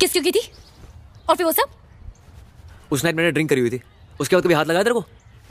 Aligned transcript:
किस 0.00 0.12
क्यों 0.12 0.22
की 0.22 0.30
थी? 0.32 0.40
और 1.28 1.36
फिर 1.36 1.46
वो 1.46 1.52
सब? 1.52 1.70
उस 2.92 3.04
नाइट 3.04 3.16
मैंने 3.16 3.30
ड्रिंक 3.32 3.50
करी 3.50 3.60
हुई 3.60 3.70
थी। 3.70 3.80
उसके 4.20 4.36
बाद 4.36 4.44
कभी 4.44 4.54
हाथ 4.54 4.64
लगाया 4.64 4.82
तेरे 4.82 4.94
को? 4.94 5.04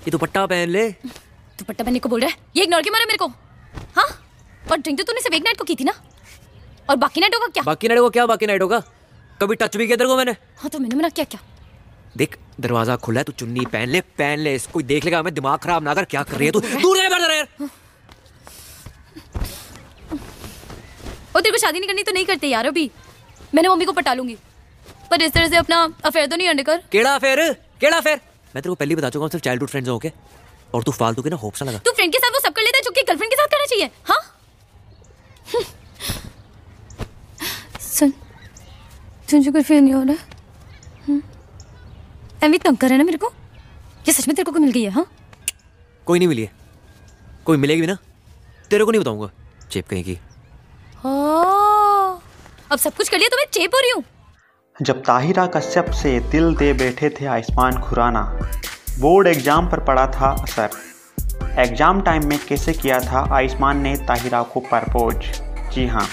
ये 0.06 0.12
तो 0.12 0.18
पट्टा 0.18 0.46
पहन 0.46 0.70
ले। 0.70 0.90
दुपट्टा 0.90 1.84
पहनने 1.84 2.00
को 2.00 2.10
बोल 2.10 2.22
रहा 2.22 2.30
है? 2.30 2.38
ये 2.56 2.64
इग्नोर 2.64 2.82
क्यों 2.82 2.94
मारा 2.94 3.06
मेरे 3.06 3.18
को? 3.18 3.28
हाँ? 3.98 4.08
और 4.72 4.78
ड्रिंक 4.78 5.00
तो 5.00 5.04
तूने 5.04 5.22
सिर्फ़ 5.22 5.36
एक 5.36 5.44
नाइट 5.44 5.58
को 5.58 5.64
की 5.64 5.76
थी 5.76 5.84
ना? 5.84 5.94
और 6.90 6.96
बाकी 6.96 7.22
नाइटों 7.22 7.40
का 7.40 7.48
क्या? 7.48 7.64
बाकी 7.64 7.88
नाइट 7.88 8.00
को 8.00 8.10
क्या? 8.10 8.26
बाकी 8.26 8.46
नाइट 8.48 8.62
होगा। 8.62 8.80
कभी 9.42 9.56
टच 9.56 9.78
भी 9.78 9.86
किया 9.88 9.98
तेरे 9.98 10.10
को 10.10 10.18
मैंने? 10.18 10.32
हाँ 10.32 10.70
तो 10.70 10.80
मैंने 10.80 10.96
मना 10.96 11.10
क्या 11.10 11.26
क्या? 11.26 11.40
देख 12.18 12.38
दरवाज़ा 12.62 12.96
खुला 12.96 13.20
है 13.20 13.24
तू 13.24 13.32
चुन्नी 13.34 13.66
पहन 13.66 13.90
ले 13.90 14.02
पहन 14.18 14.40
ले 14.40 14.58
कोई 14.74 14.84
देख 14.84 15.06
लेगा 15.06 15.20
हमें 15.20 15.34
दिमाग 15.34 15.60
खराब 15.60 15.84
ना 15.84 15.94
कर 15.94 16.06
क्या 16.06 16.24
कर 16.24 16.38
रही 16.38 16.46
है 16.46 16.52
तू? 16.52 16.60
दूर 16.60 16.98
रह 16.98 17.10
बैठ 17.10 17.22
यार 17.32 17.70
और 21.36 21.42
तेरे 21.42 21.52
को 21.52 21.58
शादी 21.58 21.80
नहीं 21.80 21.90
करनी 21.90 22.04
तो 22.04 22.12
नहीं 22.12 22.26
करते 22.26 22.48
यार 22.48 22.66
अभी। 22.68 22.90
मैंने 23.56 23.70
मम्मी 23.70 23.86
को 23.86 23.92
पटा 23.92 24.14
लूँगी। 24.14 24.38
पर 25.12 25.22
इस 25.22 25.32
तरह 25.32 25.48
से 25.48 25.58
अपना 25.58 25.82
अफेयर 26.06 26.28
तो 26.28 26.36
नहीं 26.36 26.48
अंडे 26.50 26.64
कर। 26.64 26.78
केड़ा 26.92 27.16
अफेयर 27.16 27.52
केड़ा 27.82 27.98
अफेयर 27.98 28.18
मैं 28.56 28.62
तेरे 28.62 28.70
को 28.70 28.76
पहले 28.76 28.96
बता 28.96 29.10
चुका 29.10 29.24
हूँ 29.24 29.30
सिर्फ़ 29.32 29.44
चाइल्डहुड 29.44 29.70
फ्रेंड्स 29.70 29.90
हो 29.90 29.98
के 30.00 30.12
और 30.74 30.84
तू 30.84 30.92
फालतू 30.92 31.22
के 31.22 31.30
ना 31.30 31.36
होप 31.36 31.56
सा 31.56 31.66
लगा। 31.66 31.78
तू 31.86 31.92
फ्रेंड 31.92 32.12
के 32.14 32.20
साथ 32.20 32.32
वो 32.34 32.40
सब 32.40 32.54
कर 32.54 32.62
लेता 32.62 32.78
है 32.78 32.84
जो 32.84 32.92
कि 32.92 33.02
गर्लफ्रेंड 33.08 33.32
के 33.32 33.36
साथ 33.36 33.48
करना 33.48 33.66
चाहिए 33.66 33.90
हाँ? 34.06 34.22
सुन 37.80 38.14
तुझे 39.30 39.52
कोई 39.52 39.62
फील 39.64 39.82
नहीं 39.82 39.94
हो 39.94 40.04
रहा? 40.04 41.20
एमी 42.46 42.58
तंग 42.58 42.78
कर 42.78 42.88
रहा 42.88 42.94
है 42.94 42.98
ना 42.98 43.04
मेरे 43.04 43.18
को? 43.18 43.32
ये 44.08 44.14
सच 44.14 44.28
में 44.28 44.36
तेरे 44.36 44.46
को 44.46 44.52
कोई 44.52 44.62
मिल 44.62 44.72
गई 44.72 44.84
है 44.84 44.90
हाँ? 44.92 45.06
कोई 46.08 46.20
नहीं 46.20 46.28
मिली 46.28 46.42
है। 46.42 46.52
कोई 47.46 47.58
मिलेगी 47.58 47.82
भी 47.82 47.88
ना? 47.88 47.98
तेरे 48.70 48.86
को 48.86 48.92
नहीं 48.92 49.02
बताऊँगा। 49.02 49.30
चेप 49.72 49.88
कहीं 49.88 50.04
की। 50.04 50.18
अब 52.74 52.80
सब 52.80 52.94
कुछ 52.96 53.10
कर 53.10 53.18
लिया 53.18 53.30
तो 53.30 53.38
मैं 53.38 53.46
चेप 53.54 53.76
हो 53.76 53.80
रही 53.80 53.90
हूँ। 53.92 54.04
जब 54.76 55.02
ताहिरा 55.04 55.46
कश्यप 55.48 55.90
से 55.94 56.20
दिल 56.32 56.56
दे 56.56 56.72
बैठे 56.74 57.10
थे 57.12 57.26
आयुष्मान 57.28 57.78
खुराना, 57.80 58.22
बोर्ड 59.00 59.28
एग्ज़ाम 59.28 59.68
पर 59.70 59.80
पड़ा 59.80 60.06
था 60.10 60.30
असर। 60.44 60.70
एग्ज़ाम 61.60 62.02
टाइम 62.02 62.26
में 62.30 62.38
कैसे 62.48 62.74
किया 62.74 63.00
था 63.02 63.22
आयुष्मान 63.32 63.82
ने 63.82 63.96
ताहिरा 64.08 64.42
को 64.44 64.60
प्रपोज? 64.62 65.16
जी 65.74 65.86
हाँ 65.88 66.08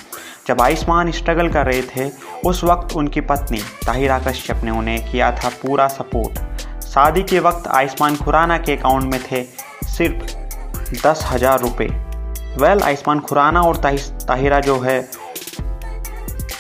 जब 0.46 0.60
आयुष्मान 0.60 1.10
स्ट्रगल 1.12 1.48
कर 1.48 1.66
रहे 1.66 1.82
थे, 1.84 2.08
उस 2.46 2.62
वक्त 2.64 2.94
उनकी 2.96 3.20
पत्नी 3.22 3.62
ताहिरा 3.86 4.18
कश्यप 4.20 4.60
ने 4.64 4.70
उन्हें 4.72 5.10
किया 5.10 5.30
था 5.34 5.48
पूरा 5.62 5.86
सपोर्ट। 5.90 6.38
शादी 6.84 7.22
के 7.22 7.40
वक्त 7.40 7.68
आयुष्मान 7.70 8.16
खुराना 8.16 8.58
के 8.58 8.76
अकाउंट 8.76 9.12
में 9.12 9.20
थे 9.22 9.42
सिर्फ़ 9.88 10.98
दस 10.98 11.24
हज़ार 11.24 11.60
रुपये 11.60 11.88
वेल, 12.58 12.82
आयुष्मान 12.82 13.20
खुराना 13.20 13.60
और 13.62 13.76
ताहिरा 13.78 14.60
जो 14.60 14.78
है 14.80 15.00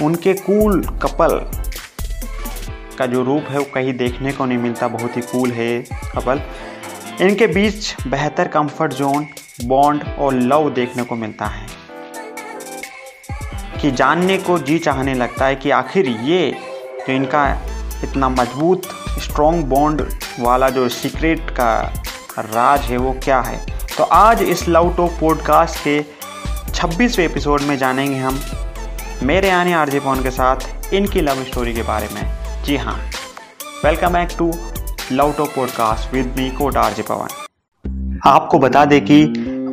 उनके 0.02 0.32
कूल 0.34 0.84
कपल 0.84 1.50
का 2.98 3.06
जो 3.06 3.24
रूप 3.24 3.44
है 3.48 3.58
वो 3.58 3.64
कहीं 3.64 3.94
देखने 3.94 4.32
को 4.32 4.44
नहीं 4.44 4.58
मिलता, 4.58 4.88
बहुत 4.88 5.16
ही 5.16 5.22
कूल 5.22 5.50
है 5.50 5.82
कपल। 6.14 6.40
इनके 7.20 7.46
बीच 7.46 7.96
बेहतर 8.06 8.48
कंफर्ट 8.48 8.92
जोन 8.92 9.26
बॉन्ड 9.64 10.04
और 10.18 10.34
लव 10.34 10.70
देखने 10.70 11.02
को 11.02 11.16
मिलता 11.16 11.46
है। 11.46 11.66
कि 13.82 13.90
जानने 13.90 14.38
को 14.38 14.58
जी 14.58 14.78
चाहने 14.78 15.14
लगता 15.14 15.46
है 15.46 15.56
कि 15.56 15.70
आखिर 15.70 16.08
ये 16.08 16.56
जो 16.98 17.12
इनका 17.12 17.58
इतना 18.04 18.28
मज़बूत 18.28 18.82
स्ट्रॉन्ग 19.08 19.64
बॉन्ड 19.64 20.08
वाला 20.40 20.70
जो 20.70 20.88
सीक्रेट 20.88 21.50
का 21.50 22.02
राज 22.38 22.80
है 22.80 22.96
वो 22.96 23.12
क्या 23.24 23.40
है? 23.40 23.66
तो 23.98 24.04
आज 24.04 24.42
इस 24.42 24.68
लव 24.68 24.94
टॉक 24.96 25.10
पॉडकास्ट 25.20 25.84
के 25.84 26.04
26वें 26.74 27.24
एपिसोड 27.24 27.60
में 27.60 27.78
जानेंगे 27.78 28.18
हम 28.18 28.40
मेरे 29.22 29.48
यानी 29.48 29.72
आरजे 29.72 29.98
पवन 30.00 30.22
के 30.22 30.30
साथ 30.30 30.94
इनकी 30.94 31.20
लव 31.20 31.42
स्टोरी 31.44 31.72
के 31.72 31.82
बारे 31.82 32.08
में। 32.14 32.62
जी 32.64 32.76
हाँ 32.76 32.94
welcome 33.84 34.12
back 34.12 34.28
to 34.38 34.46
love 35.12 35.32
talk 35.32 35.48
podcast 35.48 36.14
with 36.14 36.34
me 36.36 36.48
coat 36.50 36.76
RJ 36.76 37.02
Pavan. 37.02 38.20
आपको 38.26 38.58
बता 38.58 38.84
दें 38.84 39.00
कि 39.04 39.24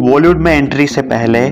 बॉलीवुड 0.02 0.38
में 0.38 0.52
एंट्री 0.54 0.88
से 0.88 1.02
पहले 1.04 1.44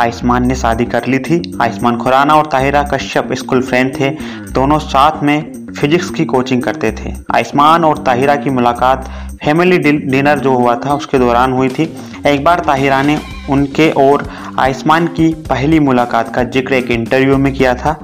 आयुष्मान 0.00 0.46
ने 0.46 0.54
शादी 0.54 0.84
कर 0.84 1.06
ली 1.06 1.18
थी। 1.18 1.40
आयुष्मान 1.62 1.98
खुराना 1.98 2.34
और 2.34 2.46
ताहिरा 2.46 2.82
कश्यप 2.82 3.32
स्कूल 3.32 3.62
फ्रेंड 3.62 3.94
थे। 4.00 4.10
दोनों 4.52 4.78
साथ 4.78 5.22
में 5.22 5.52
फिजिक्स 5.72 6.10
की 6.10 6.24
कोचिंग 6.24 6.62
करते 6.62 6.92
थे। 6.92 7.14
आयुष्मान 7.34 7.84
और 7.84 7.98
ताहिरा 7.98 8.36
की 8.36 8.50
मुलाकात 8.50 9.04
फैमिली 9.44 9.78
डिनर 9.78 10.38
जो 10.38 10.54
हुआ 10.54 10.74
था, 10.76 10.94
उसके 10.94 11.18
दौरान 11.18 11.52
हुई 11.52 11.68
थी। 11.68 11.92
एक 12.26 12.44
बार 12.44 12.60
ताहिरा 12.60 13.02
ने 13.02 13.20
उनके 13.50 13.90
और 13.92 14.28
आयुष्मान 14.58 15.06
की 15.08 15.32
पहली 15.48 15.78
मुलाकात 15.80 16.34
का 16.34 16.42
ज़िक्र 16.44 16.74
एक 16.74 16.90
इंटरव्यू 16.90 17.36
में 17.38 17.52
किया 17.52 17.74
था। 17.74 17.98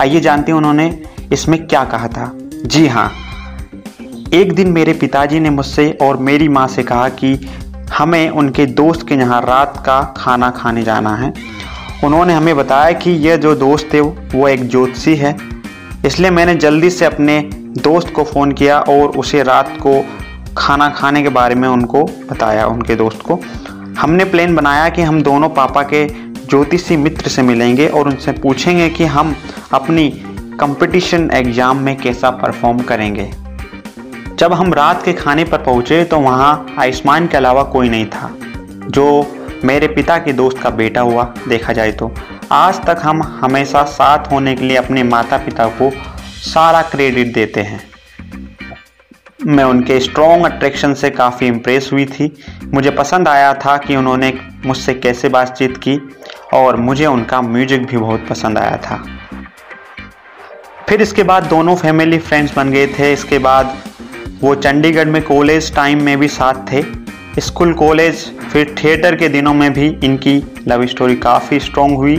आइए 0.00 0.20
जानते 0.20 0.52
हैं 0.52 0.56
उन्होंने 0.58 0.90
इसमें 1.32 1.66
क्या 1.66 1.84
कहा 1.84 2.08
था। 2.08 2.30
जी 2.66 2.86
हाँ 2.86 3.10
एक 4.34 4.52
दिन 4.52 4.70
मेरे 4.72 4.92
पिताजी 4.92 5.40
ने 5.40 5.50
मुझसे 5.50 5.90
और 6.02 6.16
मेरी 6.18 6.48
माँ 6.48 6.66
से 6.68 6.82
कहा 6.82 7.08
कि 7.10 7.34
हमें 7.92 8.28
उनके 8.30 8.66
दोस्त 8.66 9.06
के 9.08 9.14
यहाँ 9.14 9.40
रात 9.42 9.82
का 9.86 10.00
खाना 10.16 10.50
खाने 10.50 10.82
जाना 10.82 11.14
है। 11.16 11.32
उन्होंने 12.04 12.32
हमें 12.34 12.56
बताया 12.56 12.92
कि 12.92 13.10
यह 13.20 13.36
जो 13.36 13.54
दोस्त 13.54 13.94
है 13.94 14.00
वो 14.00 14.48
एक 14.48 14.68
ज्योतिषी 14.68 15.14
है। 15.16 15.36
इसलिए 16.06 16.30
मैंने 16.30 16.54
जल्दी 16.56 16.90
से 16.90 17.04
अपने 17.04 17.40
दोस्त 17.78 18.12
को 18.14 18.24
फ़ोन 18.24 18.52
किया 18.52 18.78
और 18.80 19.16
उसे 19.18 19.42
रात 19.42 19.76
को 19.82 20.02
खाना 20.56 20.88
खाने 20.88 21.22
के 21.22 21.28
बारे 21.28 21.54
में 21.54 21.68
उनको 21.68 22.02
बताया, 22.30 22.66
उनके 22.66 22.94
दोस्त 22.96 23.22
को। 23.22 23.40
हमने 23.98 24.24
प्लान 24.24 24.54
बनाया 24.56 24.88
कि 24.88 25.02
हम 25.02 25.22
दोनों 25.22 25.48
पापा 25.50 25.82
के 25.82 26.06
ज्योतिषी 26.40 26.96
मित्र 26.96 27.28
से 27.28 27.42
मिलेंगे 27.42 27.86
और 27.88 28.08
उनसे 28.08 28.32
पूछेंगे 28.32 28.88
कि 28.88 29.04
हम 29.06 29.34
अपनी 29.74 30.08
कंपटीशन 30.60 31.30
एग्ज़ाम 31.30 31.78
में 31.78 31.96
कैसा 31.96 32.30
परफॉर्म 32.32 32.78
करेंगे। 32.82 33.30
जब 34.34 34.52
हम 34.52 34.72
रात 34.74 35.04
के 35.04 35.12
खाने 35.12 35.44
पर 35.44 35.62
पहुँचे 35.62 36.02
तो 36.04 36.18
वहाँ 36.20 36.74
आयुष्मान 36.78 37.26
के 37.26 37.36
अलावा 37.36 37.62
कोई 37.64 37.88
नहीं 37.88 38.06
था, 38.06 38.30
जो 38.88 39.06
मेरे 39.64 39.88
पिता 39.88 40.18
के 40.18 40.32
दोस्त 40.34 40.58
का 40.58 40.70
बेटा 40.72 41.00
हुआ, 41.00 41.24
देखा 41.48 41.72
जाए 41.72 41.92
तो। 41.92 42.12
आज 42.52 42.84
तक 42.86 43.00
हम 43.02 43.22
हमेशा 43.40 43.82
साथ 43.90 44.32
होने 44.32 44.54
के 44.56 44.64
लिए 44.64 44.76
अपने 44.76 45.02
माता 45.04 45.36
पिता 45.38 45.66
को 45.80 45.90
सारा 46.44 46.82
क्रेडिट 46.84 47.34
देते 47.34 47.60
हैं। 47.62 47.80
मैं 49.46 49.64
उनके 49.64 49.98
स्ट्रॉन्ग 50.00 50.44
अट्रैक्शन 50.44 50.94
से 50.94 51.08
काफ़ी 51.10 51.46
इम्प्रेस 51.46 51.88
हुई 51.92 52.04
थी। 52.06 52.30
मुझे 52.74 52.90
पसंद 52.90 53.28
आया 53.28 53.52
था 53.54 53.76
कि 53.76 53.96
उन्होंने 53.96 54.32
मुझसे 54.66 54.94
कैसे 54.94 55.28
बातचीत 55.28 55.76
की 55.76 55.98
और 56.54 56.76
मुझे 56.76 57.06
उनका 57.06 57.40
म्यूज़िक 57.42 57.86
भी 57.86 57.96
बहुत 57.96 58.26
पसंद 58.30 58.58
आया 58.58 58.76
था। 58.76 58.96
फिर 60.88 61.02
इसके 61.02 61.22
बाद 61.22 61.44
दोनों 61.44 61.76
फैमिली 61.76 62.18
फ्रेंड्स 62.18 62.54
बन 62.56 62.70
गए 62.70 62.86
थे। 62.88 63.12
इसके 63.12 63.38
बाद 63.38 63.76
वो 64.40 64.54
चंडीगढ़ 64.54 65.08
में 65.08 65.22
कॉलेज 65.22 65.74
टाइम 65.74 66.02
में 66.02 66.18
भी 66.18 66.28
साथ 66.28 66.72
थे। 66.72 66.82
स्कूल 67.40 67.72
कॉलेज 67.74 68.24
फिर 68.42 68.74
थिएटर 68.78 69.16
के 69.16 69.28
दिनों 69.28 69.54
में 69.54 69.72
भी 69.72 69.86
इनकी 70.04 70.36
लव 70.68 70.86
स्टोरी 70.86 71.16
काफ़ी 71.16 71.60
स्ट्रॉन्ग 71.60 71.96
हुई। 71.96 72.16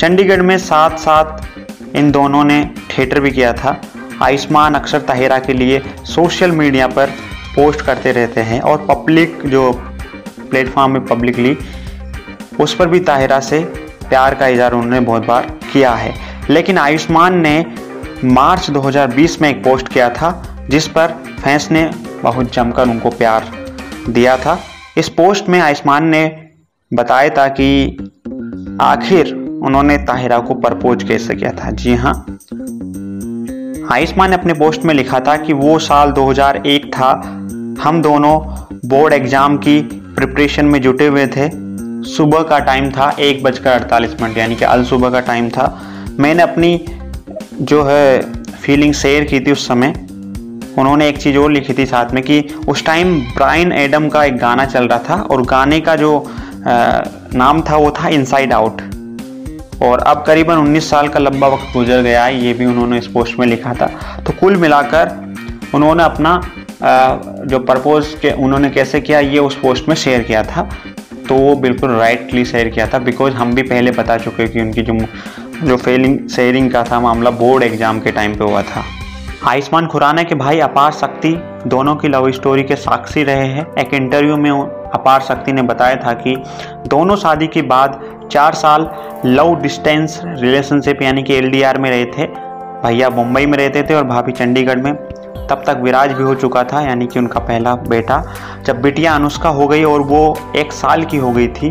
चंडीगढ़ 0.00 0.42
में 0.42 0.56
साथ 0.58 0.96
साथ 0.98 1.96
इन 1.96 2.10
दोनों 2.10 2.44
ने 2.44 2.64
थिएटर 2.90 3.20
भी 3.20 3.30
किया 3.30 3.52
था। 3.52 3.80
आयुष्मान 4.22 4.74
अक्सर 4.74 5.00
ताहिरा 5.00 5.38
के 5.38 5.52
लिए 5.52 5.82
सोशल 6.04 6.50
मीडिया 6.50 6.86
पर 6.86 7.06
पोस्ट 7.54 7.80
करते 7.80 8.12
रहते 8.12 8.40
हैं 8.40 8.60
और 8.60 8.86
पब्लिक 8.90 9.38
जो 9.46 9.72
प्लेटफॉर्म 10.50 10.94
है 10.94 11.04
पब्लिकली 11.04 11.58
उस 12.60 12.74
पर 12.74 12.88
भी 12.88 13.00
ताहिरा 13.00 13.40
से 13.40 13.64
प्यार 14.08 14.34
का 14.34 14.46
इजहार 14.46 14.72
उन्होंने 14.72 15.00
बहुत 15.00 15.26
बार 15.26 15.58
किया 15.72 15.92
है। 15.92 16.14
लेकिन 16.50 16.78
आयुष्मान 16.78 17.38
ने 17.38 17.66
मार्च 18.24 18.70
2020 18.70 19.42
में 19.42 19.48
एक 19.48 19.64
पोस्ट 19.64 19.88
किया 19.88 20.10
था, 20.10 20.58
जिस 20.70 20.88
पर 20.88 21.06
फैंस 21.44 21.70
ने 21.70 21.90
बहुत 22.22 22.54
जमकर 22.54 22.82
उनको 22.82 23.10
प्यार 23.10 23.52
दिया 24.08 24.36
था। 24.36 24.60
इस 24.96 25.08
पोस्ट 25.08 25.48
में 25.48 25.60
आयुष्मान 25.60 26.04
ने 26.04 26.46
बताया 26.94 27.28
था 27.28 27.48
कि 27.48 27.98
आखिर 28.80 29.34
उन्होंने 29.62 29.96
ताहिरा 29.96 30.38
को 30.38 30.54
प्रपोज 30.54 31.04
कैसे 31.04 31.34
किया 31.34 31.50
था? 31.50 31.70
जी 31.70 31.94
हाँ। 31.94 32.37
आयुष्मान 33.92 34.30
ने 34.30 34.36
अपने 34.36 34.54
पोस्ट 34.54 34.84
में 34.84 34.92
लिखा 34.94 35.18
था 35.20 35.36
कि 35.36 35.52
वो 35.52 35.78
साल 35.78 36.10
2001 36.12 36.86
था। 36.86 37.10
हम 37.82 38.00
दोनों 38.02 38.38
बोर्ड 38.88 39.14
एग्ज़ाम 39.14 39.56
की 39.56 39.80
प्रिपरेशन 40.16 40.64
में 40.64 40.80
जुटे 40.82 41.06
हुए 41.06 41.26
थे। 41.26 41.48
सुबह 42.08 42.42
का 42.42 42.58
टाइम 42.58 42.90
था 42.90 43.10
एक 43.20 43.42
बजकर 43.42 43.70
अड़तालीस 43.70 44.20
मिनट 44.22 44.36
यानी 44.38 44.56
कि 44.56 44.64
अल 44.64 44.84
सुबह 44.84 45.10
का 45.10 45.20
टाइम 45.20 45.48
था। 45.48 45.66
मैंने 46.18 46.42
अपनी 46.42 46.84
जो 47.62 47.82
है 47.82 48.20
फीलिंग 48.62 48.94
शेयर 48.94 49.24
की 49.24 49.40
थी 49.40 49.52
उस 49.52 49.66
समय। 49.68 49.94
उन्होंने 50.78 51.08
एक 51.08 51.18
चीज़ 51.18 51.38
और 51.38 51.50
लिखी 51.52 51.74
थी 51.74 51.86
साथ 51.86 52.12
में 52.14 52.22
कि 52.22 52.40
उस 52.68 52.84
टाइम 52.86 53.18
ब्राइन 53.34 53.72
एडम 53.72 54.08
का 54.08 54.24
एक 54.24 54.36
गाना 54.36 54.64
चल 54.64 54.88
रहा 54.88 54.98
था 55.08 55.20
और 55.22 55.42
गाने 55.46 55.80
का 55.80 55.96
जो 55.96 56.18
आ, 56.18 57.02
नाम 57.34 57.62
था 57.62 57.76
वो 57.76 57.90
था 57.90 58.08
इनसाइड 58.08 58.52
आउट 58.52 58.82
और 59.82 59.98
अब 60.00 60.22
करीबन 60.26 60.56
19 60.56 60.90
साल 60.90 61.08
का 61.08 61.20
लंबा 61.20 61.48
वक्त 61.48 61.72
गुजर 61.72 62.02
गया 62.02 62.24
है, 62.24 62.44
ये 62.44 62.52
भी 62.54 62.66
उन्होंने 62.66 62.98
इस 62.98 63.06
पोस्ट 63.06 63.38
में 63.38 63.46
लिखा 63.46 63.74
था। 63.74 63.86
तो 64.26 64.32
कुल 64.40 64.56
मिलाकर 64.56 65.16
उन्होंने 65.74 66.02
अपना 66.02 66.40
जो 66.82 67.58
प्रपोज 67.60 68.14
के, 68.22 68.30
उन्होंने 68.34 68.70
कैसे 68.70 69.00
किया, 69.00 69.20
ये 69.20 69.38
उस 69.38 69.58
पोस्ट 69.58 69.88
में 69.88 69.94
शेयर 69.96 70.22
किया 70.22 70.42
था। 70.42 70.68
तो 71.28 71.34
वो 71.34 71.54
बिल्कुल 71.56 71.90
राइटली 71.90 72.44
शेयर 72.44 72.68
किया 72.68 72.86
था 72.86 72.98
बिकॉज़ 72.98 73.34
हम 73.34 73.54
भी 73.54 73.62
पहले 73.64 73.90
बता 73.92 74.16
चुके 74.18 74.46
कि 74.48 74.60
उनकी 74.60 74.82
जो 74.82 74.98
जो 75.64 75.76
फेलिंग 75.76 76.28
शेयरिंग 76.28 76.70
का 76.70 76.82
था 76.84 77.00
मामला 77.00 77.30
बोर्ड 77.32 77.62
एग्ज़ाम 77.62 78.00
के 78.00 78.10
टाइम 78.12 78.34
पे 78.34 78.44
हुआ 78.44 78.62
था। 78.62 78.82
आयुष्मान 79.46 79.86
खुराना 79.86 80.22
के 80.22 80.34
भाई 80.34 80.58
अपार 80.60 80.92
शक्ति, 80.92 81.30
दोनों 81.66 81.94
की 81.96 82.08
लव 82.08 82.30
स्टोरी 82.32 82.62
के 82.62 82.76
साक्षी 82.76 83.22
रहे 83.22 83.46
हैं। 83.46 83.66
एक 83.78 83.94
इंटरव्यू 83.94 84.36
में 84.36 84.50
अपार 84.94 85.20
शक्ति 85.20 85.52
ने 85.52 85.62
बताया 85.62 85.96
था 85.96 86.12
कि 86.12 86.36
दोनों 86.86 87.16
शादी 87.16 87.46
के 87.46 87.62
बाद 87.62 88.00
चार 88.32 88.54
साल 88.54 88.90
लव 89.24 89.60
डिस्टेंस 89.60 90.20
रिलेशनशिप 90.24 91.02
यानी 91.02 91.22
कि 91.22 91.34
एलडीआर 91.34 91.78
में 91.78 91.90
रहे 91.90 92.04
थे। 92.04 92.26
भैया 92.82 93.10
मुंबई 93.10 93.46
में 93.46 93.58
रहते 93.58 93.82
थे 93.82 93.94
और 93.94 94.04
भाभी 94.04 94.32
चंडीगढ़ 94.32 94.76
में। 94.76 94.94
तब 95.50 95.62
तक 95.66 95.78
विराज 95.82 96.12
भी 96.12 96.22
हो 96.22 96.34
चुका 96.34 96.64
था, 96.64 96.80
यानी 96.80 97.06
कि 97.06 97.18
उनका 97.18 97.40
पहला 97.40 97.74
बेटा। 97.74 98.24
जब 98.64 98.82
बिटिया 98.82 99.14
अनुष्का 99.14 99.48
हो 99.48 99.68
गई 99.68 99.84
और 99.84 100.00
वो 100.00 100.36
एक 100.56 100.72
साल 100.72 101.04
की 101.04 101.16
हो 101.16 101.30
गई 101.30 101.48
थी, 101.48 101.70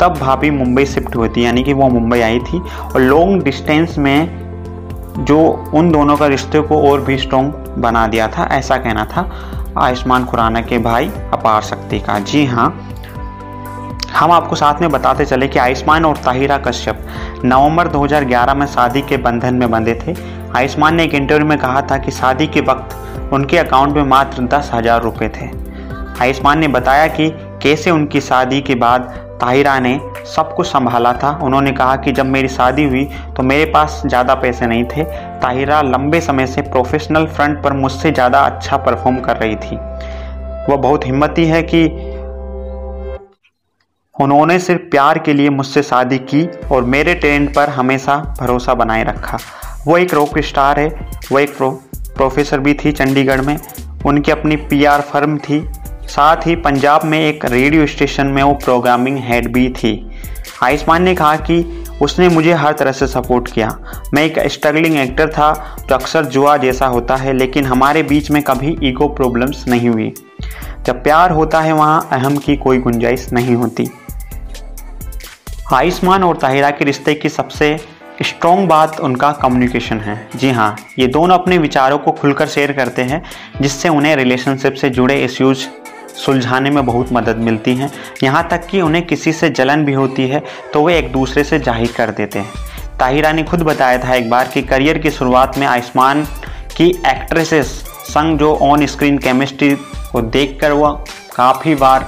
तब 0.00 0.18
भाभी 0.20 0.50
मुंबई 0.50 0.84
शिफ्ट 0.86 1.16
हुई 1.16 1.28
थी, 1.28 1.44
यानी 1.44 1.62
कि 1.62 1.72
वो 1.72 1.88
मुंबई 1.88 2.20
आई 2.20 2.38
थी। 2.38 2.62
और 2.94 3.00
लॉन्ग 3.00 3.42
डिस्टेंस 3.42 3.98
में 3.98 4.48
जो 5.18 5.70
उन 5.74 5.90
दोनों 5.90 6.16
का 6.16 6.26
रिश्ते 6.26 6.60
को 6.60 6.90
और 6.90 7.00
भी 7.00 7.18
स्ट्रॉन्ग 7.18 7.74
बना 7.78 8.06
दिया 8.06 8.28
था, 8.28 8.48
ऐसा 8.52 8.76
कहना 8.76 9.04
था। 9.04 9.30
आयुष्मान 9.76 10.24
खुराना 10.24 10.60
के 10.60 10.78
भाई 10.78 11.08
अपार 11.32 11.62
शक्ति 11.62 11.98
का। 12.00 12.18
जी 12.18 12.44
हाँ। 12.46 12.68
हम 14.10 14.30
आपको 14.32 14.56
साथ 14.56 14.80
में 14.80 14.90
बताते 14.90 15.24
चले 15.24 15.48
कि 15.48 15.58
आयुष्मान 15.58 16.04
और 16.04 16.16
ताहिरा 16.16 16.56
कश्यप 16.58 17.06
नवंबर 17.44 17.88
2011 17.88 18.54
में 18.54 18.66
शादी 18.66 19.02
के 19.02 19.16
बंधन 19.16 19.54
में 19.54 19.70
बंधे 19.70 19.94
थे। 20.06 20.14
आयुष्मान 20.56 20.94
ने 20.94 21.04
एक 21.04 21.14
इंटरव्यू 21.14 21.46
में 21.46 21.58
कहा 21.58 21.82
था 21.82 21.98
कि 21.98 22.10
शादी 22.10 22.46
के 22.46 22.60
वक्त 22.60 23.32
उनके 23.32 23.58
अकाउंट 23.58 23.96
में 23.96 24.02
मात्र 24.02 24.42
दस 24.46 24.70
हज़ार 24.74 25.02
रुपये 25.02 25.28
थे। 25.28 25.50
आयुष्मान 26.22 26.58
ने 26.58 26.68
बताया 26.68 27.06
कि 27.06 27.30
कैसे 27.62 27.90
उनकी 27.90 28.20
शादी 28.20 28.60
के 28.60 28.74
बाद 28.74 29.27
ताहिरा 29.40 29.78
ने 29.80 29.98
सब 30.26 30.54
कुछ 30.54 30.66
संभाला 30.66 31.12
था। 31.14 31.30
उन्होंने 31.42 31.72
कहा 31.72 31.96
कि 31.96 32.12
जब 32.12 32.26
मेरी 32.26 32.48
शादी 32.48 32.84
हुई 32.84 33.04
तो 33.36 33.42
मेरे 33.42 33.64
पास 33.72 34.02
ज़्यादा 34.06 34.34
पैसे 34.34 34.66
नहीं 34.66 34.84
थे। 34.86 35.04
ताहिरा 35.40 35.80
लंबे 35.84 36.20
समय 36.20 36.46
से 36.46 36.62
प्रोफेशनल 36.62 37.26
फ्रंट 37.28 37.62
पर 37.64 37.72
मुझसे 37.74 38.10
ज़्यादा 38.12 38.40
अच्छा 38.40 38.76
परफॉर्म 38.76 39.20
कर 39.20 39.36
रही 39.36 39.56
थी। 39.56 39.76
वह 40.68 40.76
बहुत 40.76 41.06
हिम्मती 41.06 41.44
है 41.46 41.62
कि 41.64 41.84
उन्होंने 44.16 44.58
सिर्फ़ 44.58 44.82
प्यार 44.90 45.18
के 45.18 45.32
लिए 45.32 45.50
मुझसे 45.50 45.82
शादी 45.82 46.18
की 46.30 46.44
और 46.72 46.84
मेरे 46.86 47.14
टैलेंट 47.14 47.54
पर 47.54 47.68
हमेशा 47.70 48.16
भरोसा 48.40 48.74
बनाए 48.74 49.04
रखा। 49.04 49.38
वो 49.86 49.96
एक 49.98 50.14
रॉक 50.14 50.38
स्टार 50.38 50.80
है। 50.80 50.88
वो 51.32 51.38
एक 51.38 51.56
प्रो, 51.56 51.70
प्रोफेसर 52.16 52.60
भी 52.60 52.74
थी 52.74 52.92
चंडीगढ़ 52.92 53.40
में। 53.40 53.58
उनकी 54.06 54.32
अपनी 54.32 54.56
पीआर 54.56 55.00
फर्म 55.02 55.36
थी। 55.38 55.58
साथ 56.08 56.36
ही 56.46 56.56
पंजाब 56.56 57.04
में 57.04 57.20
एक 57.20 57.44
रेडियो 57.44 57.86
स्टेशन 57.86 58.26
में 58.26 58.42
वो 58.42 58.54
प्रोग्रामिंग 58.54 59.18
हेड 59.18 59.52
भी 59.52 59.68
थी। 59.68 60.10
आयुष्मान 60.62 61.02
ने 61.02 61.14
कहा 61.14 61.36
कि 61.36 61.84
उसने 62.02 62.28
मुझे 62.28 62.52
हर 62.52 62.72
तरह 62.72 62.92
से 62.92 63.06
सपोर्ट 63.06 63.52
किया। 63.52 63.78
मैं 64.14 64.24
एक 64.24 64.38
स्ट्रगलिंग 64.38 64.96
एक्टर 64.96 65.28
था, 65.28 65.76
जो 65.88 65.94
अक्सर 65.94 66.24
जुआ 66.24 66.56
जैसा 66.56 66.86
होता 66.86 67.16
है, 67.16 67.32
लेकिन 67.32 67.66
हमारे 67.66 68.02
बीच 68.02 68.30
में 68.30 68.42
कभी 68.42 68.76
ईगो 68.82 69.08
प्रॉब्लम्स 69.08 69.68
नहीं 69.68 69.88
हुई। 69.88 70.12
जब 70.86 71.02
प्यार 71.02 71.30
होता 71.30 71.60
है, 71.60 71.72
वहाँ 71.72 72.08
अहम 72.12 72.36
की 72.36 72.56
कोई 72.56 72.78
गुंजाइश 72.78 73.32
नहीं 73.32 73.54
होती। 73.54 73.88
आयुष्मान 75.72 76.24
और 76.24 76.36
ताहिरा 76.36 76.70
के 76.70 76.84
रिश्ते 76.84 77.14
की 77.14 77.28
सबसे 77.28 77.76
स्ट्रॉन्ग 78.22 78.68
बात 78.68 79.00
उनका 79.00 79.32
कम्युनिकेशन 79.32 79.98
है। 79.98 80.28
जी 80.36 80.50
हाँ 80.50 80.76
ये 80.98 81.06
दोनों 81.06 81.38
अपने 81.38 81.58
विचारों 81.58 81.98
को 81.98 82.12
खुलकर 82.12 82.46
शेयर 82.46 82.72
करते 82.72 83.02
हैं, 83.02 83.22
जिससे 83.60 83.88
उन्हें 83.88 84.16
रिलेशनशिप 84.16 84.74
से 84.74 84.90
जुड़े 84.90 85.24
इश्यूज़ 85.24 85.66
सुलझाने 86.18 86.70
में 86.70 86.84
बहुत 86.86 87.12
मदद 87.12 87.36
मिलती 87.38 87.74
है। 87.74 87.90
यहाँ 88.22 88.46
तक 88.50 88.66
कि 88.66 88.80
उन्हें 88.80 89.04
किसी 89.06 89.32
से 89.32 89.50
जलन 89.50 89.84
भी 89.84 89.92
होती 89.92 90.26
है 90.28 90.42
तो 90.72 90.82
वे 90.82 90.98
एक 90.98 91.12
दूसरे 91.12 91.44
से 91.44 91.58
ज़ाहिर 91.58 91.92
कर 91.96 92.10
देते 92.12 92.38
हैं। 92.38 92.66
ताहिरा 92.98 93.32
ने 93.32 93.42
खुद 93.42 93.62
बताया 93.62 93.98
था 93.98 94.14
एक 94.14 94.30
बार 94.30 94.48
कि 94.54 94.62
करियर 94.64 94.98
की 94.98 95.10
शुरुआत 95.10 95.58
में 95.58 95.66
आयुष्मान 95.66 96.24
की 96.76 96.88
एक्ट्रेसेस 97.08 97.66
संग 98.06 98.38
जो 98.38 98.54
ऑन 98.62 98.86
स्क्रीन 98.86 99.18
केमिस्ट्री 99.18 99.74
को 100.12 100.20
देखकर 100.22 100.72
वह 100.72 101.04
काफ़ी 101.36 101.74
बार 101.74 102.06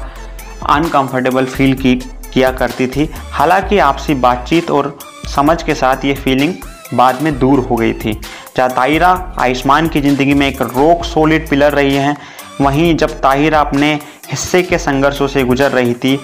अनकंफर्टेबल 0.71 1.45
फील 1.47 1.75
की, 1.75 1.95
किया 2.35 2.51
करती 2.53 2.87
थी। 2.87 3.09
हालाँकि 3.33 3.79
आपसी 3.81 4.15
बातचीत 4.17 4.71
और 4.71 4.97
समझ 5.29 5.63
के 5.63 5.75
साथ 5.75 6.05
ये 6.05 6.15
फीलिंग 6.15 6.55
बाद 6.95 7.23
में 7.23 7.39
दूर 7.39 7.59
हो 7.61 7.77
गई 7.77 7.93
थी। 7.95 8.13
जहाँ 8.57 8.69
ताहिरा 8.71 9.11
आयुष्मान 9.39 9.89
की 9.89 10.01
ज़िंदगी 10.01 10.35
में 10.35 10.47
एक 10.49 10.63
रोक 10.63 11.05
सॉलिड 11.05 11.49
पिलर 11.51 11.73
रही 11.73 11.95
हैं। 11.97 12.17
वहीं 12.61 12.97
जब 12.97 13.21
ताहिरा 13.21 13.61
अपने 13.61 13.95
हिस्से 14.31 14.63
के 14.63 14.79
संघर्षों 14.79 15.27
से 15.27 15.45
गुजर 15.45 15.71
रही 15.71 15.95
थी 15.95 16.17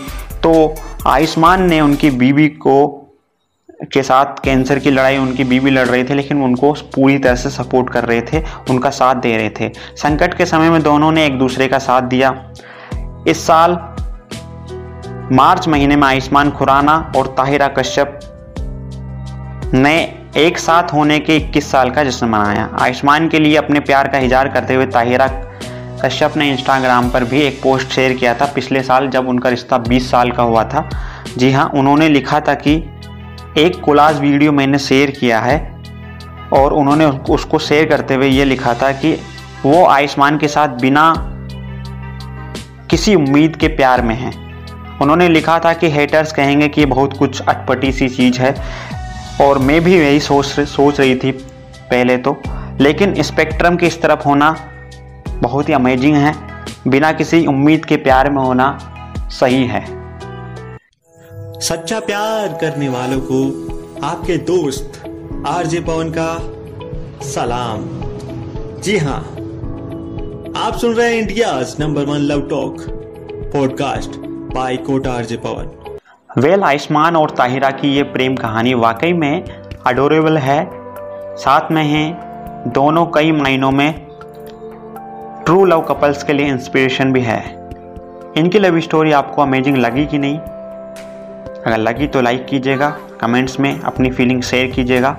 तो 0.43 0.75
आयुष्मान 1.07 1.63
ने 1.63 1.81
उनकी 1.81 2.11
बीवी 2.11 2.49
को 2.49 3.03
के 3.93 4.03
साथ 4.03 4.25
कैंसर 4.45 4.79
की 4.79 4.91
लड़ाई, 4.91 5.17
उनकी 5.17 5.45
बीवी 5.45 5.71
लड़ 5.71 5.87
रही 5.89 6.05
थी, 6.05 6.15
लेकिन 6.15 6.43
उनको 6.43 6.73
पूरी 6.73 7.19
तरह 7.19 7.35
से 7.35 7.51
सपोर्ट 7.51 7.91
कर 7.91 8.05
रहे 8.05 8.21
थे, 8.21 8.43
उनका 8.71 8.91
साथ 8.91 9.15
दे 9.15 9.37
रहे 9.37 9.51
थे। 9.51 9.69
संकट 9.97 10.35
के 10.35 10.47
समय 10.47 10.71
में 10.71 10.83
दोनों 10.83 11.13
ने 11.13 11.27
एक 11.27 11.39
दूसरे 11.39 11.69
का 11.69 11.79
साथ 11.79 12.03
दिया। 12.03 12.53
इस 13.29 13.47
साल 13.47 13.73
मार्च 15.33 15.69
महीने 15.69 15.97
में 15.97 16.07
आयुष्मान 16.09 16.51
खुराना 16.51 17.13
और 17.17 17.27
ताहिरा 17.27 17.69
कश्यप 17.69 18.21
ने 19.75 19.97
एक 20.37 20.59
साथ 20.59 20.93
होने 20.93 21.19
के 21.19 21.37
21 21.37 21.71
साल 21.71 21.91
का 21.91 22.05
जश्न 22.05 22.27
मनाया। 22.27 22.69
आयुष्मान 22.81 23.29
के 23.29 23.39
लिए 23.39 23.57
अपने 23.57 23.81
प्यार 23.81 24.09
का 24.09 24.19
इजहार 24.19 24.49
करते 24.49 24.75
हुए 24.75 24.87
ताहिरा 24.87 25.27
कश्यप 26.05 26.37
ने 26.37 26.51
इंस्टाग्राम 26.51 27.11
पर 27.11 27.25
भी 27.25 27.41
एक 27.41 27.61
पोस्ट 27.63 27.89
शेयर 27.89 28.13
किया 28.13 28.35
था 28.35 28.47
पिछले 28.47 28.83
साल 28.83 29.09
जब 29.09 29.29
उनका 29.29 29.49
रिश्ता 29.49 29.83
20 29.85 30.11
साल 30.11 30.31
का 30.31 30.43
हुआ 30.43 30.65
था। 30.65 30.89
जी 31.39 31.53
हाँ 31.53 31.71
उन्होंने 31.75 32.09
लिखा 32.09 32.41
था 32.41 32.55
कि 32.55 32.75
एक 33.59 33.81
कोलाज 33.85 34.21
वीडियो 34.21 34.53
मैंने 34.53 34.79
शेयर 34.79 35.11
किया 35.11 35.41
है 35.41 35.59
और 36.53 36.73
उन्होंने 36.73 37.07
उसको 37.07 37.59
शेयर 37.59 37.89
करते 37.89 38.15
हुए 38.15 38.29
ये 38.29 38.45
लिखा 38.45 38.75
था 38.75 38.93
कि 38.93 39.13
वो 39.63 39.87
आयुष्मान 39.87 40.39
के 40.39 40.49
साथ 40.49 40.69
बिना 40.69 41.15
किसी 42.91 43.15
उम्मीद 43.15 43.57
के 43.57 43.69
प्यार 43.69 44.03
में 44.03 44.15
हैं। 44.15 44.35
उन्होंने 44.99 45.29
लिखा 45.29 45.59
था 45.59 45.73
कि 45.73 45.91
हेटर्स 45.91 46.33
कहेंगे 46.33 46.69
कि 46.69 46.81
ये 46.81 46.87
बहुत 46.87 47.17
कुछ 47.19 47.41
अटपटी 47.41 47.93
सी 47.93 48.09
चीज़ 48.09 48.41
है 48.41 48.55
और 49.41 49.59
मैं 49.59 49.81
भी 49.85 49.99
यही 49.99 50.21
सोच 50.21 50.47
सोच 50.47 51.01
रही 51.01 51.15
थी 51.15 51.33
पहले 51.91 52.17
तो। 52.17 52.41
लेकिन 52.81 53.23
स्पेक्ट्रम 53.23 53.77
की 53.77 53.87
इस 53.87 54.03
तरफ़ 54.03 54.25
होना 54.25 54.57
बहुत 55.43 55.69
ही 55.69 55.75
अमेजिंग 55.75 56.17
है। 56.17 56.35
बिना 56.89 57.13
किसी 57.13 57.47
उम्मीद 57.47 57.85
के 57.85 57.97
प्यार 57.97 58.31
में 58.31 58.43
होना 58.43 58.79
सही 59.31 59.67
है। 59.67 59.85
सच्चा 61.61 62.01
प्यार 62.01 62.59
करने 62.61 62.89
वालों 62.89 63.21
को 63.21 63.39
आपके 64.07 64.37
दोस्त 64.37 65.03
आरजे 65.47 65.81
पवन 65.81 66.11
का 66.11 66.39
सलाम। 67.23 67.85
जी 68.81 68.97
हाँ 68.99 69.19
आप 70.57 70.77
सुन 70.77 70.95
रहे 70.95 71.15
हैं 71.15 71.21
India 71.23 71.53
number 71.81 72.05
one 72.05 72.19
love 72.19 72.41
talk 72.41 72.81
podcast 73.53 74.11
by 74.55 74.77
Kota 74.77 75.13
RJ 75.13 75.37
Pawan. 75.37 76.41
Well 76.43 76.63
Ayushmann 76.63 77.17
और 77.17 77.31
ताहिरा 77.31 77.71
की 77.71 77.95
ये 77.95 78.03
प्रेम 78.03 78.37
कहानी 78.37 78.75
वाकई 78.75 79.13
में 79.13 79.45
अडोरेबल 79.87 80.39
है। 80.39 80.65
साथ 81.37 81.71
में 81.73 81.85
है 81.85 82.13
दोनों 82.73 83.07
कई 83.07 83.33
महीनों 83.33 83.71
में 83.71 84.06
ट्रू 85.47 85.65
लव 85.65 85.81
कपल्स 85.81 86.23
के 86.23 86.33
लिए 86.33 86.47
इंस्पिरेशन 86.47 87.13
भी 87.13 87.21
है। 87.21 87.39
इनकी 88.37 88.59
लव 88.59 88.79
स्टोरी 88.81 89.13
आपको 89.13 89.43
अमेजिंग 89.43 89.77
लगी 89.77 90.07
कि 90.07 90.19
नहीं? 90.19 90.39
अगर 90.39 91.77
लगी 91.79 92.07
तो 92.07 92.21
लाइक 92.21 92.47
कीजिएगा 92.47 92.89
कमेंट्स 93.21 93.59
में 93.61 93.81
अपनी 93.81 94.11
फीलिंग 94.11 94.43
शेयर 94.43 94.71
कीजिएगा। 94.71 95.11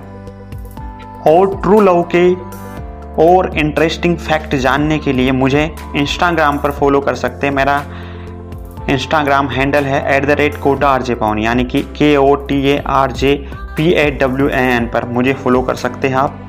और 1.27 1.55
ट्रू 1.63 1.79
लव 1.81 2.01
के 2.15 2.33
और 3.23 3.51
इंटरेस्टिंग 3.57 4.17
फैक्ट 4.17 4.55
जानने 4.57 4.99
के 4.99 5.13
लिए 5.13 5.31
मुझे 5.31 5.63
इंस्टाग्राम 5.95 6.57
पर 6.57 6.71
फॉलो 6.71 7.01
कर 7.01 7.15
सकते 7.15 7.47
हैं। 7.47 7.53
मेरा 7.53 7.81
इंस्टाग्राम 8.89 9.49
हैंडल 9.49 9.83
है 9.83 10.05
at 10.17 10.25
the 10.25 10.39
rate 10.39 10.61
Kota 10.61 10.89
R 10.89 11.01
J 11.01 11.15
Pawan 11.15 11.39
यानी 11.39 11.65
कि 11.65 11.81
K 11.97 12.15
O 12.17 12.33
T 12.37 12.63
A 12.67 12.81
R 12.87 13.11
J 13.13 13.35
P 13.77 13.91
A 13.91 14.09
W 14.21 14.49
A 14.49 14.69
N 14.75 14.87
पर 14.87 15.09
मुझे 15.09 15.33
फॉलो 15.33 15.61
कर 15.61 15.75
सकते 15.77 16.07
हैं 16.07 16.15
आप। 16.17 16.39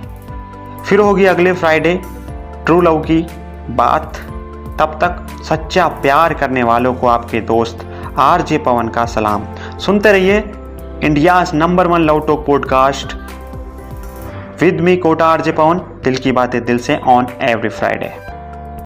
फिर 0.88 0.98
होगी 0.98 1.24
अगले 1.26 1.52
फ्राइडे 1.54 2.00
ट्रू 2.66 2.80
लव 2.80 3.00
की 3.00 3.26
बात। 3.70 4.16
तब 4.78 4.98
तक 5.02 5.42
सच्चा 5.44 5.86
प्यार 6.02 6.34
करने 6.34 6.62
वालों 6.62 6.94
को 6.94 7.06
आपके 7.06 7.40
दोस्त 7.40 7.86
आर 8.18 8.42
जे 8.42 8.58
पवन 8.58 8.88
का 8.88 9.04
सलाम। 9.06 9.44
सुनते 9.78 10.12
रहिए 10.12 10.38
India 11.04 11.44
number 11.54 11.86
one 11.86 12.00
love 12.00 12.20
talk 12.20 12.46
podcast. 12.46 13.14
With 14.60 14.80
me 14.80 14.96
Kota 14.96 15.26
R 15.26 15.40
J 15.40 15.52
Pawan, 15.52 15.78
दिल 16.04 16.16
की 16.16 16.32
बातें 16.32 16.64
दिल 16.64 16.78
से 16.78 16.96
ऑन 17.06 17.26
एवरी 17.42 17.68
फ्राइडे 17.68 18.12